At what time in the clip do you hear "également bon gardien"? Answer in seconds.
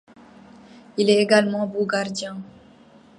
1.21-2.41